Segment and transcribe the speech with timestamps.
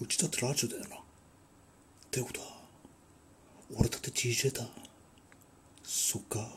[0.00, 0.96] うちだってラジオだよな。
[0.96, 1.00] っ
[2.10, 2.46] てことは、
[3.76, 4.66] 俺だって DJ だ。
[5.82, 6.48] そっか。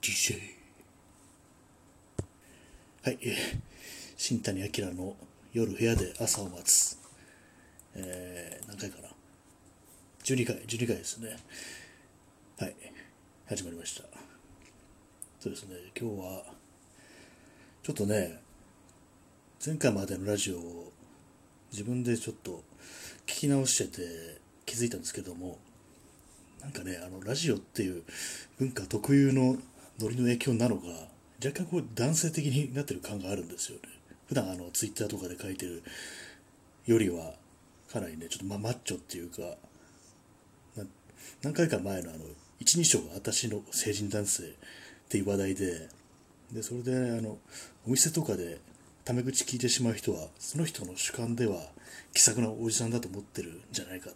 [0.00, 0.40] DJ。
[3.02, 3.60] はい、えー、
[4.16, 5.16] 新谷明の
[5.52, 6.96] 夜部屋で朝を待つ。
[7.96, 9.08] えー、何回かな。
[10.22, 11.36] 12回、12回ですね。
[12.58, 12.76] はい、
[13.48, 14.04] 始まりました。
[15.40, 16.44] そうですね、今日は、
[17.82, 18.40] ちょっとね、
[19.64, 20.92] 前回までのラジオを
[21.72, 22.62] 自分でちょっと
[23.26, 25.58] 聞き直してて気づいたんですけども
[26.60, 28.02] なんかねあのラジオっていう
[28.58, 29.56] 文化特有の
[29.98, 30.82] ノリの影響なのか
[31.44, 33.82] 若干こう男性的になってる感があるんですよね。
[34.28, 35.82] 普段あのツイッターとかで書いてる
[36.86, 37.32] よりは
[37.90, 39.42] かなりねちょっとまマッチョっていうか
[41.42, 42.24] 何回か前のあの
[42.60, 44.46] 一二章が私の成人男性っ
[45.08, 45.88] ていう話題で
[46.52, 47.38] でそれであの
[47.86, 48.60] お店とかで
[49.04, 51.56] タメ口聞いてしまう人はその人の主観では
[52.12, 54.10] 気さくなおじさんだと思ってるんじゃないか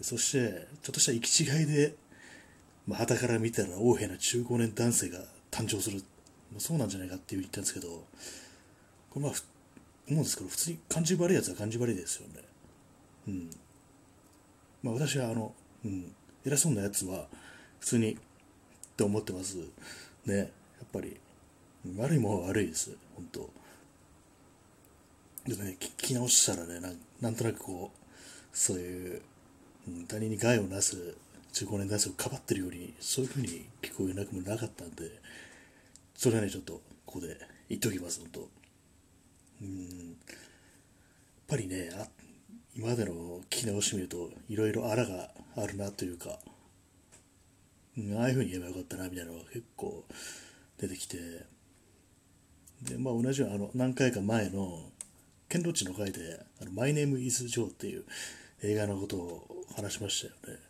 [0.00, 1.94] そしてちょっとした行き違いで
[2.86, 5.18] まあ、から見たら横柄な中高年男性が
[5.50, 5.98] 誕生する、
[6.50, 8.04] まあ、そうなんじゃないかって言ったんですけど。
[9.10, 9.32] これまあ
[10.08, 12.34] 思うんですけど普通に感じ悪いやつは感じ悪いですよね。
[13.28, 13.50] うん。
[14.82, 15.52] まあ私はあの、
[15.84, 17.26] うん、偉そうなやつは
[17.80, 18.16] 普通にっ
[18.96, 19.58] て思ってます。
[20.26, 20.36] ね。
[20.36, 20.48] やっ
[20.92, 21.16] ぱり
[21.96, 22.92] 悪いものは悪いです。
[23.14, 23.50] 本当。
[25.46, 29.22] でね、聞き直したらねな、なんとなくこう、そういう、
[29.88, 31.16] うん、他人に害をなす
[31.52, 35.10] 中高年男性をかばってるように、そういうふうに聞こえなくもなかったんで、
[36.14, 37.36] それはね、ちょっとここで
[37.68, 38.48] 言っときます、本当。
[39.62, 40.34] うん、やっ
[41.48, 42.06] ぱりね、あ
[42.76, 46.38] 今までの聞き直してみると、いろいろあらがあるなというか、
[47.98, 50.04] うん、ああいうふうに言えばよかったな、みたいなのが結構
[50.78, 51.18] 出てきて、
[52.82, 54.90] で、まあ同じようにあの、何回か前の、
[55.50, 58.04] ケンロッチの回で、あの My Name is Joe っていう
[58.62, 60.62] 映画のことを話しましたよね。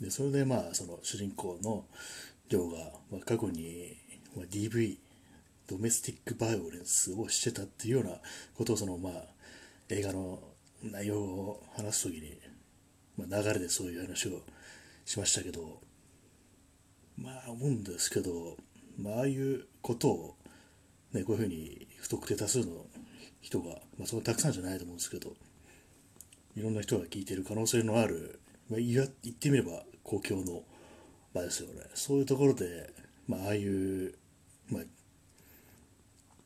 [0.00, 1.84] で、それでまあ、その主人公の
[2.48, 2.78] ジョーが、
[3.12, 3.94] まあ、過去に、
[4.34, 4.96] まあ、DV、
[5.66, 8.12] ドメスティックバイオレンスをしてたっていうような
[8.56, 9.12] ことを、そのまあ、
[9.90, 10.38] 映画の
[10.82, 12.38] 内容を話すときに、
[13.18, 14.40] まあ、流れでそういう話を
[15.04, 15.78] しましたけど、
[17.18, 18.56] まあ思うんですけど、
[18.98, 20.36] まあああいうことを、
[21.12, 22.86] ね、こういうふうに不特定多数の
[23.40, 25.34] 人が、まあ、そのたくさんじゃないと思うんですけど、
[26.56, 30.62] いろんな人が聞いてる可能性のある、まあ、言ってみれば公共の
[31.32, 31.82] 場ですよね。
[31.94, 32.92] そういうところで、
[33.26, 34.14] まあ、ああいう、
[34.68, 34.82] まあ、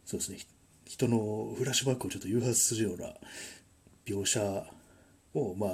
[0.04, 0.38] そうですね、
[0.86, 3.08] 人のフラッシュバックをちょっと誘発するような
[4.06, 4.40] 描写
[5.34, 5.70] を、まあ、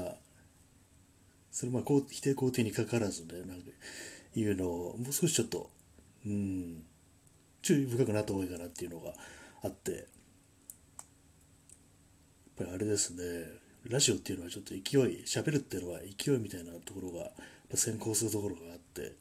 [1.50, 3.70] それまあ否定肯定にかからずね、なんか
[4.36, 5.68] いうのをもう少しちょっと、
[6.24, 6.84] うん、
[7.62, 9.12] 注意深くなった方がいいかなっていうのが
[9.64, 10.06] あって、
[12.60, 13.22] ぱりあれですね。
[13.88, 17.30] ラジオっていうのはちょっと勢い喋るっていうのは勢いみたいなところが
[17.74, 19.14] 先行するところがあって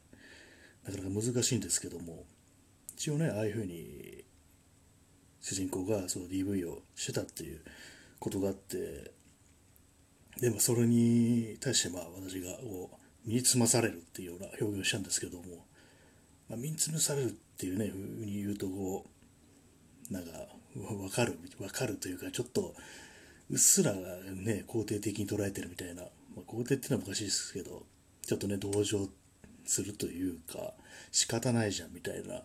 [0.86, 2.26] なかなか難しいんですけども
[2.96, 4.26] 一応ねああいうふうに
[5.40, 7.62] 主人公がその DV をしてたっていう
[8.20, 9.12] ことがあって
[10.42, 12.96] でもそれに対してまあ私がこう
[13.26, 15.44] 身につまされるっていうような表現をしたんですけども、
[16.50, 19.06] まあ、身につまされるっていうねふうに言うとこ
[20.12, 20.32] うなんか
[20.76, 22.74] 分かる分かるというかちょっと
[23.50, 26.04] うっすらね、肯定的に捉えてるみたいな、
[26.36, 27.84] まあ、肯定っていうのはおかしいですけど、
[28.22, 29.10] ちょっとね、同情
[29.66, 30.74] するというか、
[31.12, 32.44] 仕方ないじゃんみたいな、ね、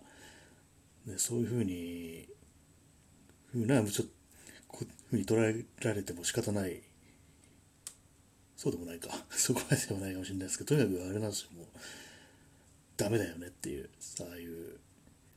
[1.18, 2.26] そういうふうに、
[3.52, 4.12] ふうな、ちょっと、
[4.68, 6.80] こういうふうに捉えられても仕方ない。
[8.56, 9.10] そうでもないか。
[9.30, 11.66] そこまででもないかもしれないですけど、とにかくあれなんですよ、もう、
[12.96, 13.90] ダメだよねっていう、
[14.20, 14.80] ああいう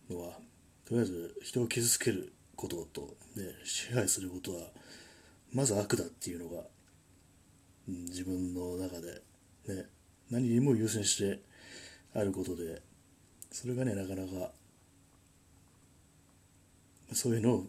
[0.09, 0.39] のは、
[0.85, 4.71] とりあえず人を傷つけることと、ね、支配することは、
[5.53, 6.63] まず悪だっていうのが、
[7.87, 9.21] うん、自分の中で、
[9.67, 9.85] ね、
[10.29, 11.41] 何にも優先して
[12.13, 12.81] あることで、
[13.51, 14.51] それがね、なかなか、
[17.13, 17.65] そういうのを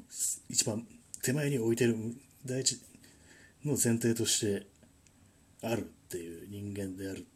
[0.49, 0.85] 一番
[1.23, 1.97] 手前に置いてる
[2.45, 2.81] 第一
[3.65, 4.67] の前提として
[5.63, 7.27] あるっていう人間である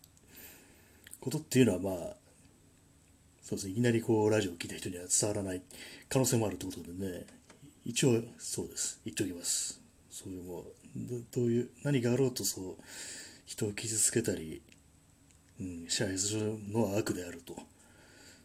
[1.21, 2.17] ことっていうのはまあ
[3.43, 5.63] そうですねいきなりこうラジオを聴いた人には伝わらない
[6.09, 7.27] 可能性もあるってことでね
[7.85, 9.01] 一応そうです。
[9.05, 9.82] 言っておきます。
[10.13, 10.65] そういうも
[11.35, 12.65] どういう何があろうとそう
[13.47, 14.63] 人を傷つけたり、
[15.59, 17.57] うん、支配するのは悪であると。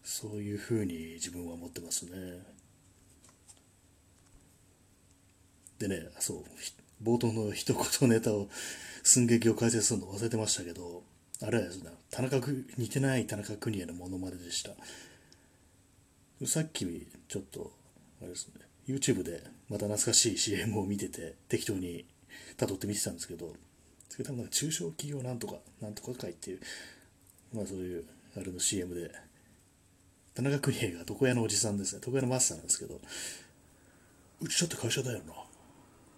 [0.07, 2.11] そういうふうに自分は思ってますね。
[5.79, 6.43] でねそう
[7.03, 8.47] 冒頭の一言ネタを
[9.03, 11.03] 寸劇を解説するの忘れてましたけど
[11.45, 12.37] あれはですね田中
[12.77, 14.71] 似てない田中邦衛のものまねでした。
[16.47, 16.85] さっき
[17.27, 17.73] ちょっと
[18.21, 22.05] あれですね YouTube でまた懐かしい CM を見てて適当に
[22.57, 23.53] 辿って見てたんですけど、
[24.09, 26.59] それ多分なん中小企業なんとか、なんとか会っていう、
[27.53, 28.05] まあそういう、
[28.35, 29.11] あれの CM で、
[30.33, 32.99] 田中邦衛が床屋のおじさんですね、床屋のマスターなんですけど、
[34.39, 35.33] うちだって会社だよな。
[35.33, 35.35] っ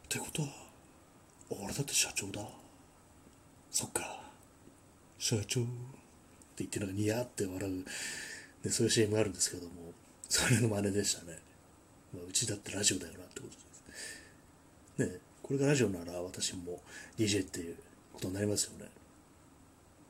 [0.08, 0.50] てことは、
[1.50, 2.42] 俺だって社長だ。
[3.72, 4.22] そっか。
[5.18, 5.70] 社長って
[6.60, 7.86] 言ってなんかニヤって笑う、
[8.64, 9.94] でそういう CM があるんですけども、
[10.28, 11.49] それの真似でしたね。
[12.14, 13.48] まあ、うちだってラジオだよなってこ
[14.98, 15.14] とです。
[15.14, 16.80] ねこれがラジオなら私も
[17.18, 17.76] DJ っていう
[18.14, 18.86] ことになりますよね。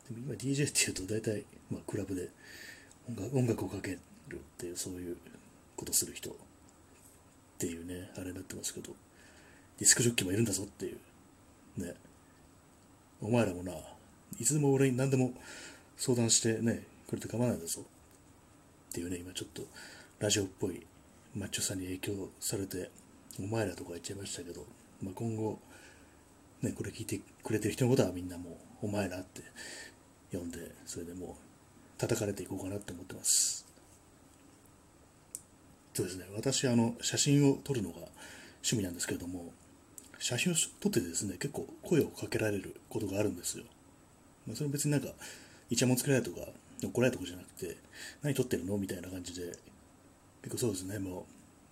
[0.09, 2.29] でも今 DJ っていうと大体、まあ、クラブで
[3.07, 3.99] 音楽音楽をかける
[4.35, 5.17] っていうそういう
[5.75, 6.33] ことする人っ
[7.57, 8.93] ていうね、あれになってますけど、
[9.77, 11.93] ディスクジョッキーもいるんだぞっていう、ね、
[13.21, 13.71] お前らもな、
[14.39, 15.33] いつでも俺に何でも
[15.97, 19.63] 相談してね、くれて構わないんだぞっていうね、今ちょっと
[20.19, 20.85] ラジオっぽい
[21.35, 22.89] マッチョさんに影響されて、
[23.39, 24.65] お前らとか言っちゃいましたけど、
[25.01, 25.59] まあ、今後、
[26.61, 29.41] ね、これ聞いてくれてる人のことはみんなもう、お前らって
[30.31, 31.29] 呼んで、それでもう
[31.97, 33.65] 叩かれていこうかなって思ってます。
[35.93, 37.97] そうですね、私、あの、写真を撮るのが
[38.63, 39.51] 趣味なんですけれども、
[40.17, 43.65] 写真を撮ってですね、結構声をかけられることがあるんですよ。
[44.47, 45.09] まあ、それ別になんか、
[45.69, 46.41] イチャモンつけられとか、
[46.83, 47.77] 怒られるとかじゃなくて、
[48.21, 49.57] 何撮ってるのみたいな感じで、
[50.43, 51.25] 結構そうですね、も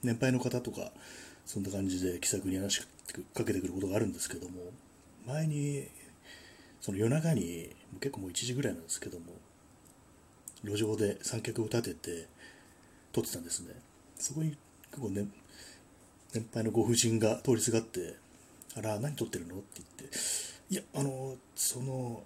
[0.04, 0.92] う、年配の方とか、
[1.46, 2.88] そんな感じで気さくに話し
[3.34, 4.72] かけてくることがあるんですけども、
[5.26, 5.88] 前に、
[6.82, 9.26] その夜中に、結構もう1時ぐらいなんですけども、
[10.64, 12.28] 路上で三脚を立てて
[13.14, 13.74] 撮ってたんですね。
[14.18, 14.58] そこに
[14.92, 15.28] 結構ね、
[16.34, 18.16] 年配のご婦人が通りすがって、
[18.76, 20.18] あら、何撮ってるのって言って、
[20.70, 22.24] いや、あの、その、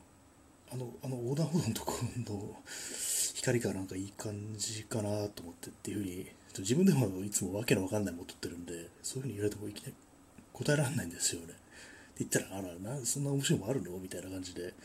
[0.72, 1.94] あの、あの横断歩道のとこ
[2.28, 2.56] ろの
[3.42, 6.28] 光がなんかいい感じかなと思ってっていうふうに、
[6.60, 9.96] 自分でもいつもわけのわかんないもの撮ってるんで、そういうふうに言われてもいきなり
[10.54, 11.48] 答えられないんですよね。
[11.48, 11.58] って
[12.20, 13.98] 言ったら、あら、なそんな面白いもあるの？
[13.98, 14.76] みたいな感じで、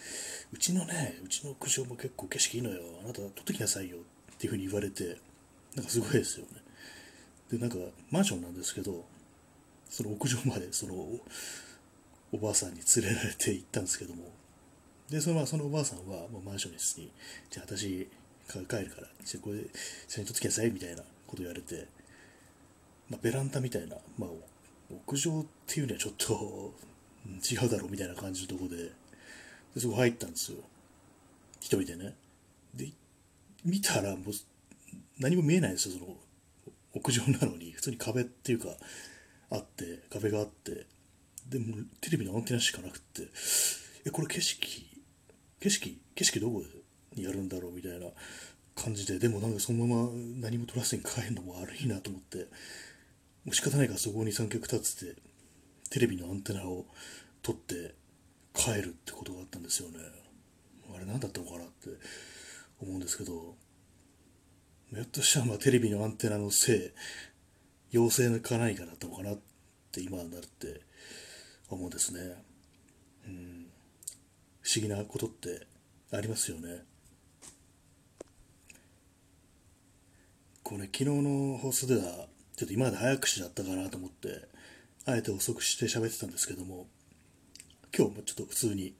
[0.52, 2.80] うちのね、うちの屋上も結構景色いいのよ。
[3.04, 3.98] あなた撮ってきなさいよ。
[3.98, 5.18] っていうふうに言われて、
[5.74, 6.52] なんかすごいですよね。
[7.50, 7.76] で、なんか、
[8.10, 9.04] マンションなんですけど、
[9.90, 10.94] その屋上まで、その、
[12.32, 14.32] おばあさんに連れられて行ったんですけども、
[15.10, 16.72] で、その,、まあ、そのおばあさんは、もうマンション
[17.04, 17.12] に、
[17.50, 18.08] じゃあ私、
[18.46, 19.60] 帰るから、じゃこれ、
[20.08, 21.86] 写真撮ってきなさい、みたいなこと言われて、
[23.08, 24.30] まあ、ベランダみたいな、まあ、
[24.90, 26.74] 屋上っていうにはちょっと
[27.26, 28.76] 違うだろうみたいな感じのとこで、
[29.74, 30.58] でそこ入ったんですよ。
[31.60, 32.14] 一人でね。
[32.74, 32.88] で、
[33.64, 34.32] 見たらもう
[35.18, 36.16] 何も見えないんですよ、その
[36.94, 37.72] 屋上なのに。
[37.72, 38.68] 普通に壁っていうか、
[39.50, 40.86] あって、壁があって、
[41.48, 43.28] でもテレビのアンテナしかなくって、
[44.04, 44.86] え、これ景色、
[45.60, 46.85] 景色、景色どこで？
[47.16, 48.06] やるんだろうみたいな
[48.74, 50.10] 感じで、でもなんかそのまま
[50.40, 52.38] 何も撮らずに帰るのも悪いなと思って、
[53.44, 55.20] もう仕方ないからそこに三脚立てて、
[55.90, 56.84] テレビのアンテナを
[57.42, 57.94] 取って
[58.54, 59.98] 帰るってことがあったんですよね。
[60.94, 61.90] あれ何だったのかなって
[62.80, 63.54] 思うんですけど、
[64.90, 66.90] ひょっとしたらまあテレビのアンテナのせい、
[67.92, 69.38] 陽性か何かだったのかなっ
[69.92, 70.80] て今になって
[71.68, 72.20] 思うんですね。
[73.26, 73.66] うん、
[74.60, 75.66] 不思議なことって
[76.12, 76.84] ありますよね。
[80.66, 82.26] これ昨日の放送では
[82.56, 84.48] ちょっと今まで早口だったかなと思って
[85.04, 86.88] あえて遅くして喋ってたんですけども
[87.96, 88.92] 今日もちょっと普通に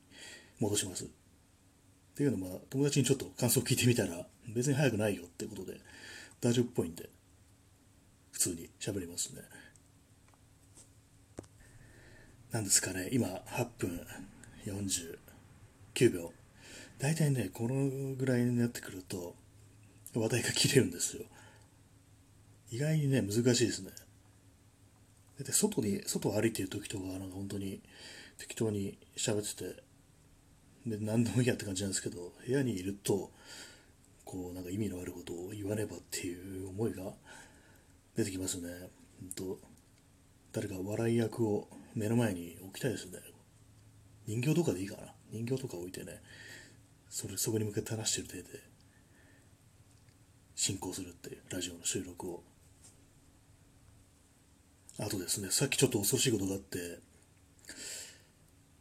[0.61, 1.05] 戻します。
[1.05, 1.09] っ
[2.17, 5.79] ていうのも、友達にちょっと感想聞いてみたら、別に早くないよってことで、
[6.41, 7.11] 大丈夫っぽいんで、
[8.33, 9.43] 普通に喋りますね。
[12.53, 14.07] なんですかね、今、8分
[14.65, 16.33] 49秒。
[16.99, 19.35] 大体ね、このぐらいになってくると、
[20.15, 21.25] 話題が切れるんですよ。
[22.71, 23.91] 意外にね、難しいですね。
[25.39, 27.83] で外に、外を歩いてる時とか、なんか本当に
[28.39, 29.83] 適当に喋ってて、
[30.87, 33.31] で、何でもいいやって感じなんですけど、部屋にいると、
[34.25, 37.13] こう、なんか意味のあることを言わねばっていう思いが
[38.17, 38.69] 出てきますね。
[39.21, 39.59] 本当
[40.53, 43.19] 誰か笑い役を目の前に置きたいですね。
[44.27, 45.13] 人形とかでいいかな。
[45.31, 46.23] 人形とか置いてね、
[47.11, 48.61] それ、そこに向けて話してる体で、
[50.55, 52.43] 進行するっていう、ラジオの収録を。
[54.99, 56.99] あとですね、さっきちょっと恐ろしいことがあって、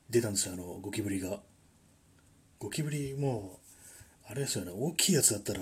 [0.10, 1.42] 出たんですよ、あの、ゴキブリが。
[2.60, 3.60] ゴキブリも、
[4.28, 5.62] あれですよね、大きいやつだったら、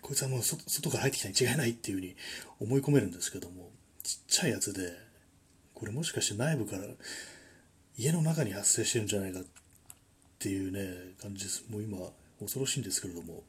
[0.00, 2.16] こいつはもう外から入ってきたに違いないっていうふうに
[2.60, 3.70] 思い込めるんですけども、
[4.02, 4.92] ちっちゃいやつで、
[5.74, 6.84] これもしかして内部から
[7.96, 9.44] 家の中に発生してるんじゃないかっ
[10.38, 11.64] ていうね、感じです。
[11.68, 11.98] もう今、
[12.40, 13.42] 恐ろしいんですけれども、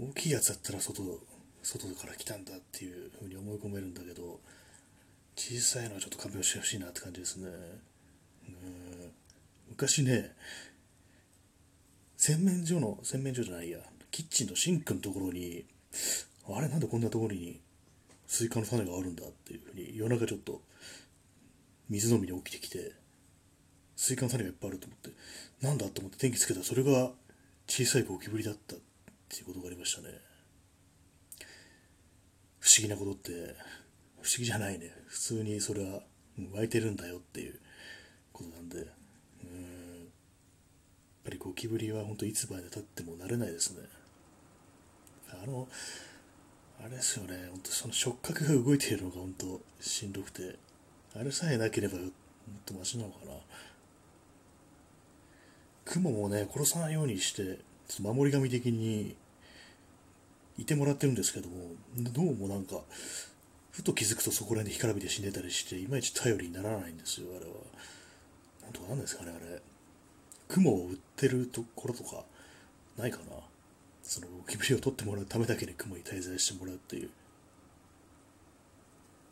[0.00, 1.02] 大きいやつだったら外、
[1.64, 4.40] 外から来たんだっていうふうに思い込めるんだけど、
[5.34, 7.48] 小さいのはちょっと勘弁してほしいなって感じですね。
[9.68, 10.36] 昔ね、
[12.16, 13.78] 洗面所の、洗面所じゃないや、
[14.10, 15.64] キッチンのシンクのところに、
[16.46, 17.60] あれなんでこんなところに
[18.26, 20.60] スイカの種があるんだっていうふうに夜中ちょっと
[21.88, 22.92] 水飲みに起きてきて、
[23.96, 25.10] スイカの種がいっぱいあると思って、
[25.66, 27.10] なんだと思って電気つけたらそれが
[27.66, 28.78] 小さいゴキブリだったっ
[29.28, 30.08] ていうことがありましたね。
[32.64, 33.30] 不思議なことって、
[34.22, 34.90] 不思議じゃないね。
[35.06, 36.00] 普通にそれは
[36.54, 37.60] 湧いてるんだよっていう
[38.32, 38.88] ことなんで、うん、やっ
[41.24, 43.86] ぱりゴキブリは本当いつまでたっても慣れないですね。
[45.42, 45.68] あの、
[46.80, 50.56] あれですよね、本当その触覚が動いているのが本当しんどくて、
[51.14, 52.12] あれさえなければ本
[52.64, 53.32] 当マシなのかな。
[55.84, 57.58] 雲もね、殺さないようにして、
[58.00, 59.16] 守り神的に
[60.58, 62.80] いてもらってるんですけども、どうもなんか、
[63.70, 67.52] ふと気づくとそこら辺で干からびて死んでたりして、いまいち頼りにならないんですよ、あれは。
[68.62, 69.60] なんとかなんですかね、あれ。
[70.48, 72.24] 雲を売ってるところとか、
[72.96, 73.24] ないかな。
[74.04, 77.10] そのゴキブリを取ってもらうためだけに雲に滞在してもらうっていう。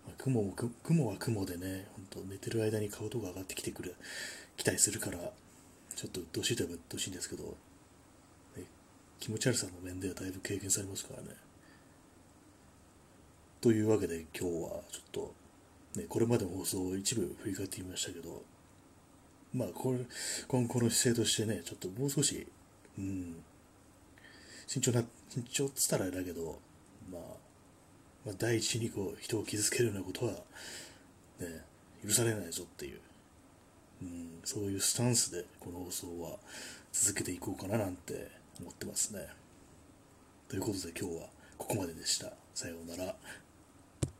[0.09, 3.95] あ、雲も雲は雲でね、本当寝てる間に顔とか上がってきてくる、
[4.57, 5.19] 来たりするから、
[5.95, 7.57] ちょっと鬱陶しいといえば鬱陶しいんですけど、
[9.23, 11.29] 気持ち悪さの面ではだいぶ経験されますからね。
[13.61, 15.35] というわけで今日はちょっと、
[15.95, 18.43] ね、これまでの放送を一部振り返ってみましたけど、
[19.55, 20.01] まあこれ、
[20.49, 22.49] 今後の姿勢としてね、ちょっともう少し、
[22.99, 23.37] うん、
[24.67, 26.59] 慎重な、慎重っつったらあれだけど、
[27.09, 27.23] まあ、
[28.27, 30.33] まあ、第一にこう人を傷つけるようなことは、
[31.39, 31.63] ね、
[32.05, 32.99] 許されないぞっていう、
[34.03, 36.39] うん、そういうスタンスでこの放送は
[36.91, 39.29] 続けていこうかななんて思ってますね。
[40.49, 41.29] ということで今日は
[41.59, 42.33] ここまででした。
[42.55, 43.15] さようなら。